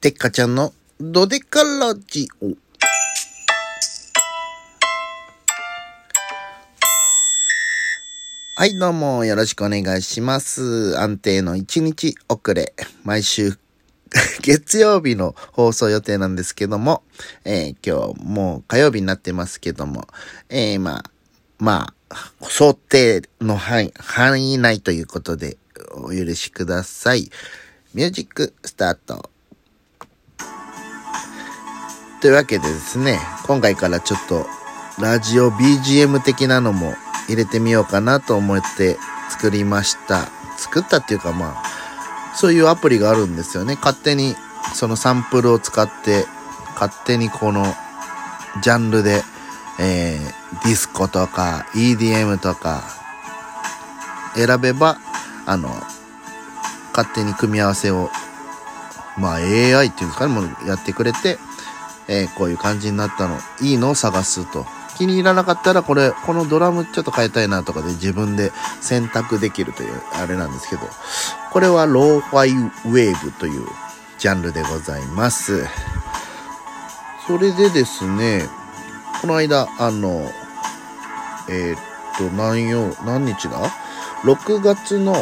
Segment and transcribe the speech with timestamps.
[0.00, 2.54] てっかちゃんのドデカラジオ。
[8.56, 10.98] はい、どうもよろしくお願いします。
[10.98, 12.72] 安定の1日遅れ。
[13.04, 13.58] 毎週
[14.40, 17.02] 月曜日の放送予定なんですけども、
[17.44, 20.08] えー今日もう火曜日になってますけども、
[20.48, 21.10] えーまあ、
[21.58, 25.58] まあ、想定の範囲、範囲内ということで
[25.92, 27.30] お許しください。
[27.92, 29.29] ミュージックスタート。
[32.20, 34.46] というわけでですね、今回からちょっと
[35.00, 36.94] ラジオ BGM 的なのも
[37.28, 38.98] 入れてみようかなと思って
[39.30, 40.28] 作りました。
[40.58, 43.76] 作ったっていうかまあ、そういうアプリがあるんですよね。
[43.76, 44.34] 勝手に
[44.74, 46.26] そのサンプルを使って、
[46.74, 47.64] 勝手にこの
[48.62, 49.22] ジャンルで、
[49.80, 52.82] えー、ディスコとか EDM とか
[54.34, 54.98] 選べば、
[55.46, 55.70] あの、
[56.94, 58.10] 勝手に組み合わせを、
[59.16, 61.38] まあ AI っていうんですかね、もうやってくれて、
[62.10, 63.90] えーこういう感じになったの、いいの？
[63.90, 64.66] を探すと。
[64.98, 68.52] 気に入らなかったら、これ、このドラムちょっと変えたいなとかで自分で
[68.82, 70.82] 選択できるという、あれなんですけど、
[71.52, 73.66] これはローファイウェーブという
[74.18, 75.64] ジャンルでございます。
[77.26, 78.42] それでですね、
[79.22, 80.30] この間、あの、
[81.48, 81.78] えーっ
[82.18, 83.70] と、何曜、何日だ
[84.24, 85.14] ?6 月の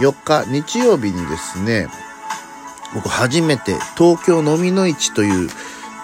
[0.00, 1.88] 4日、日曜日にですね、
[2.92, 5.48] 僕初めて東京飲みの市という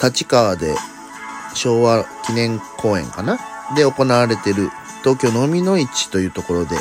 [0.02, 0.74] 立川で
[1.54, 3.38] 昭和記念公園かな？
[3.76, 4.70] で行われてる
[5.02, 6.76] 東京飲みの市というところで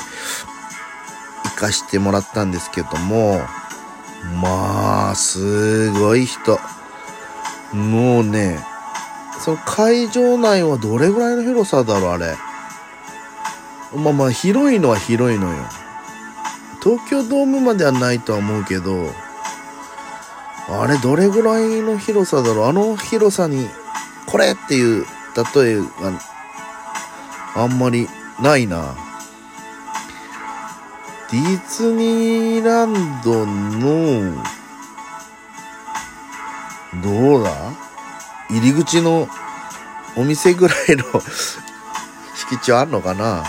[1.43, 3.39] 行かしてもらったんですけども、
[4.41, 6.59] まあ、すごい人。
[7.73, 8.59] もうね、
[9.39, 12.35] その会場内はどれぐらいの広さだろう、あれ。
[13.95, 15.55] まあまあ、広いのは広いのよ。
[16.83, 19.11] 東京ドームまではないとは思うけど、
[20.69, 22.65] あれどれぐらいの広さだろう？
[22.65, 23.67] あの広さに、
[24.25, 25.05] これっていう
[25.55, 25.85] 例えが
[27.55, 28.07] あんまり
[28.41, 28.95] ないな。
[31.31, 34.43] ディズニーランドの、
[37.01, 37.51] どうだ？
[38.49, 39.27] 入り口の
[40.17, 41.03] お店ぐらいの
[42.35, 43.43] 敷地はあんのかな？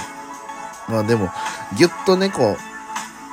[0.88, 1.30] まあでも、
[1.76, 2.56] ぎゅっとね、こ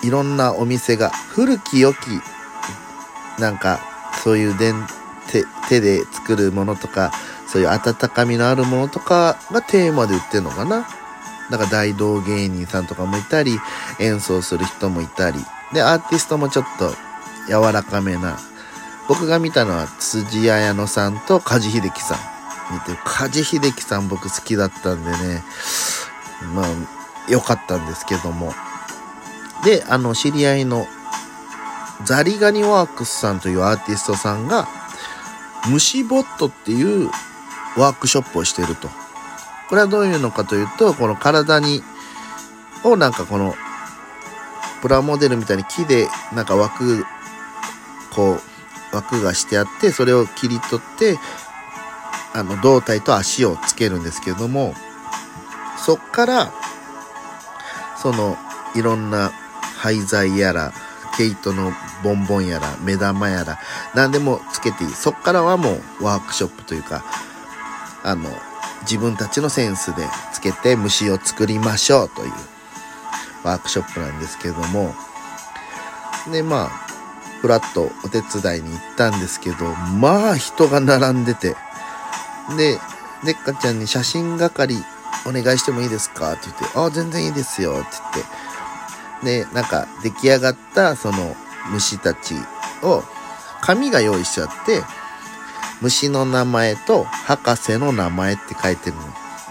[0.04, 1.98] う、いろんなお店が、古き良き、
[3.40, 3.80] なんか、
[4.24, 4.76] そういう電
[5.32, 7.12] 手手で作るものとか、
[7.48, 10.88] そういう温かみのあるものとかがテーマで売ってるのかな
[11.50, 13.60] だから大道芸人さんとかもいたり、
[14.00, 15.40] 演奏する人もいたり、
[15.74, 16.92] で、アーティストもちょっと
[17.48, 18.38] 柔らかめな、
[19.08, 22.18] 僕が見たのは辻彩乃さんと梶秀樹さん。
[22.72, 25.44] 見て、梶秀樹さん僕好きだったんでね、
[26.54, 26.66] まあ、
[27.28, 28.54] 良かったんですけども。
[29.64, 30.88] で、あの、知り合いの
[32.06, 34.68] ザリガニワークスさんというアーティストさんが、
[35.70, 37.10] 虫ボットっていう
[37.78, 38.90] ワークショップをしていると。
[39.70, 41.84] これはどういうのかというと、この体に、
[42.84, 43.56] をなんかこの、
[44.82, 47.06] プラモデルみたいに木でなんか枠、
[48.12, 48.40] こ
[48.94, 51.20] う、枠がしてあって、それを切り取って、
[52.34, 54.74] あの、胴体と足をつけるんですけれども、
[55.78, 56.52] そっから、
[58.02, 58.38] その、
[58.76, 59.32] いろんな
[59.78, 60.74] 廃材やら、
[61.20, 63.60] 毛糸のボンボンやら、目玉やら、
[63.94, 64.90] 何でもつけていい。
[64.92, 67.04] そっからはもうワークショップというか、
[68.04, 68.30] あの、
[68.84, 72.32] 自分たちのセンスでつけて虫を作りましょうという
[73.44, 74.96] ワークショップなんですけども、
[76.32, 76.70] で、まあ、
[77.42, 79.66] ふらっとお手伝いに行ったんですけど、
[80.00, 81.58] まあ人が並んでて、
[82.58, 82.80] で、
[83.26, 84.78] でっかちゃんに写真係
[85.26, 86.32] お願いしてもいいですか？
[86.32, 88.32] って言って、あ、全然いいですよって言って、
[89.24, 91.36] で、なんか出来上がったその
[91.72, 92.36] 虫たち
[92.84, 93.04] を
[93.62, 94.82] 紙が用意しちゃって、
[95.82, 99.02] 虫の名前と博士の名前って書いてるの。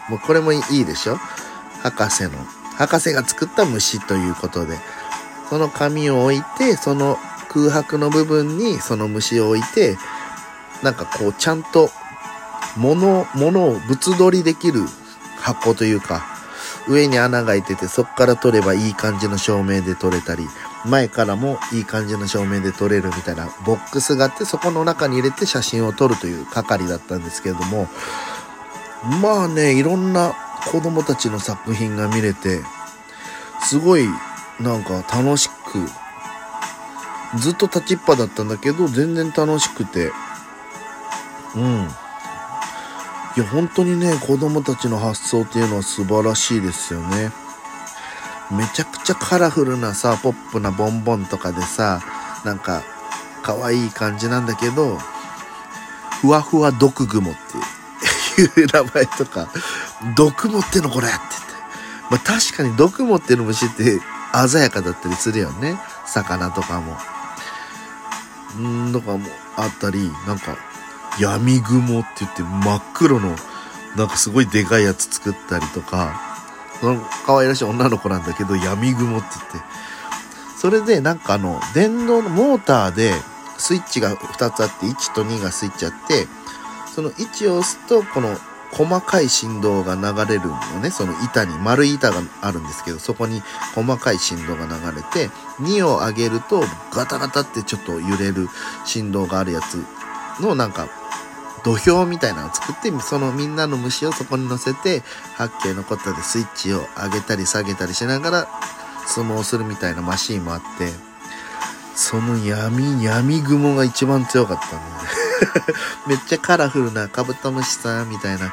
[0.08, 1.16] もうこれもいいでしょ？
[1.82, 2.30] 博士の。
[2.76, 4.78] 博士が作った虫ということで、
[5.50, 7.16] その紙を置いて、その
[7.48, 9.96] 空白の部分にその虫を置いて、
[10.82, 11.90] なんかこうちゃんと
[12.76, 14.82] 物、物を物取りできる
[15.40, 16.27] 箱というか、
[16.88, 20.48] 上に穴が開いてて、そこから撮ればいい感じの照明で撮れたり、
[20.84, 27.88] 前からもいい感じの照明で撮れるみたいなボックスがあって、そこの中に入れて写真を撮るという係だったんですけれども、
[29.22, 30.34] まあね、いろんな
[30.70, 32.62] 子供たちの作品が見れて、
[33.62, 34.08] すごい
[34.60, 40.12] なんか楽しく、ずっと立ちっぱだったんだけど、全然楽しくて、
[41.54, 41.88] うん。
[43.38, 47.30] いや、本当にね、子供たちの発想っていうのは素晴らしいですよね。
[48.50, 52.02] めちゃくちゃカラフルなさ、ポップなボンボンとかでさ、
[52.44, 52.82] なんか、
[53.44, 54.98] 可愛い感じなんだけど、
[56.20, 57.34] ふわふわ毒雲っ
[58.34, 59.48] ていう名前とか、
[60.16, 61.48] 毒持ってのこれって言って。
[62.10, 64.00] まあ確かに毒持ってる虫って
[64.48, 65.78] 鮮やかだったりするよね。
[66.06, 66.96] 魚とかも
[68.58, 68.88] う。
[68.88, 69.20] んとかも
[69.54, 70.56] あったり、なんか
[71.20, 73.34] 闇雲って言って真っ黒の
[73.96, 76.20] なんかすごいでかいやつ作ったりとか、
[76.80, 79.88] その可愛らしい女の子なんだけど闇雲って言って。
[80.58, 83.12] それでなんかあの電動のモーターで
[83.58, 86.26] スイッチが2つあって1と2がスイッチあって
[86.92, 88.36] その1を押すとこの
[88.72, 93.40] 細かい振動が流れるのねその板に丸い板があるんですけどそこに
[93.76, 95.28] 細かい振動が流れて
[95.60, 98.48] 2を上げるとガタガタってちょっと揺れる
[98.84, 99.84] 振動があるやつ
[100.42, 100.88] のなんか
[101.64, 105.02] 土俵みたいなのを作ってそのみんなの虫をそこに乗せて
[105.36, 108.48] 八景のコッタでスイッチを上げたり下げたりしながら
[109.06, 110.88] 相撲をするみたいなマシーンもあって
[111.94, 114.82] その闇闇雲が一番強かったの。
[114.82, 114.88] ね
[116.06, 118.52] めっちゃカラフルなカブトムシさんみたいな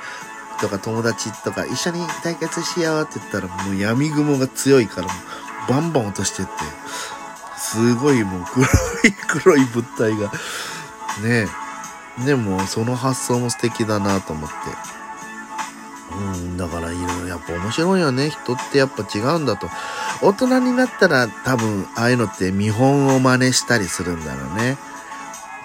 [0.59, 5.07] とか友達とか一緒に対決しようって言ったらもう闇雲が強いから
[5.67, 6.51] バンバン落としてって
[7.57, 8.69] すごいもう黒い
[9.27, 10.31] 黒い物体が。
[11.21, 11.64] ねえ。
[12.23, 14.55] でもその発想も素敵だなと思って。
[16.15, 18.29] うんだからいろいろやっぱ面白いよね。
[18.29, 19.69] 人ってやっぱ違うんだと。
[20.21, 24.77] 大人になったら多分ああいうのって見本を真似したりするんだろうね。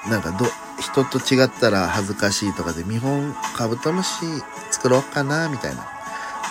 [0.09, 0.47] なんかど
[0.81, 4.25] 人と違ったら恥ずかしいとかで見本カブトムシ
[4.71, 5.87] 作ろうかなみたいな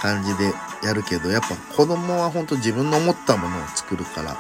[0.02, 0.54] 感じで
[0.84, 4.36] やるけどやっぱ子供は本当自分の思ったものを作るからい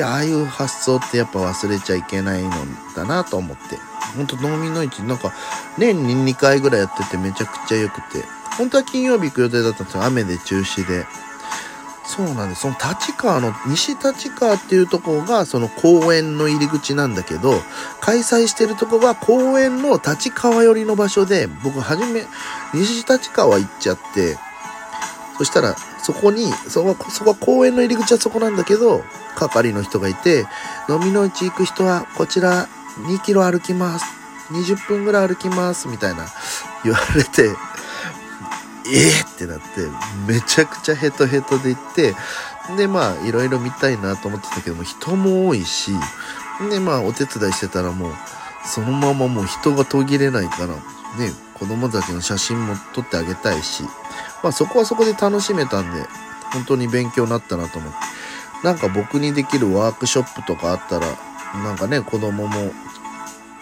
[0.00, 2.50] やああいう発想ってやっぱ忘れちゃいけないの
[2.94, 3.78] だなと思って。
[4.16, 5.32] 本当農民の市なんか
[5.76, 8.24] 年に2回ぐらいやっててめちゃくちゃ良くて。
[8.56, 10.04] 本当は金曜日行く予定だったんですよ。
[10.04, 11.06] 雨で中止で。
[12.04, 12.62] そうなんです。
[12.62, 17.60] その立川の西立川っていうとこがその公園の入り口なんだけど
[18.00, 22.24] 開催してるとこが公園の立川寄りの場所で僕初め
[22.72, 24.38] 西立川行っちゃって
[25.38, 29.02] そしたらそこにそこそこは公園の入り口はそこなんだけど
[29.36, 30.44] 係の人がいて
[30.88, 32.66] 飲みの市行く人はこちら
[33.06, 34.04] 2キロ歩きます。
[34.50, 35.88] 20分ぐらい歩きます。
[35.88, 36.26] みたいな
[36.82, 37.54] 言われて
[38.90, 39.64] えー、ってなって
[40.26, 42.14] めちゃくちゃヘトヘトで行って
[42.76, 45.92] でまあいろいろ見たいなと思ってたけども人も多いし
[46.70, 48.12] でまあお手伝いしてたらもう
[48.64, 50.80] そのままもう人が途切れないからね
[51.58, 53.82] 子供たちの写真も撮ってあげたいし
[54.42, 56.02] まあそこはそこで楽しめたんで
[56.52, 57.98] 本当に勉強になったなと思って
[58.64, 61.06] なんか僕にできるワークショップとかあったら
[61.62, 62.72] なんかね子供も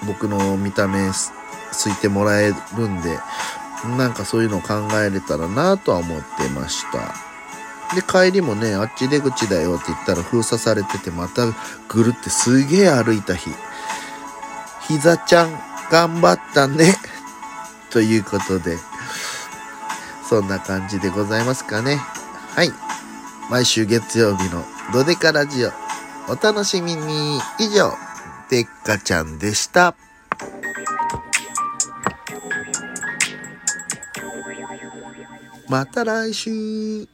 [0.07, 1.33] 僕の見た目す
[1.89, 3.19] いてもらえるんで
[3.97, 7.15] なんかそういうのを考えれたらなとは思ってました。
[7.95, 11.47] で、帰りもね、あっち出口だよって言ったら封鎖されてて、また
[11.89, 13.51] ぐるってすげえ歩いた日。
[14.89, 15.53] 膝ちゃん、
[15.91, 16.97] 頑張ったね。
[17.97, 18.77] ということで、
[20.29, 21.97] そんな感じでございますかね。
[21.97, 22.69] はい。
[23.51, 25.71] 毎週月曜日のドデカラジオ、
[26.29, 27.39] お楽しみに。
[27.59, 27.95] 以上、
[28.51, 29.95] デッカちゃんでした。
[35.67, 37.09] また来週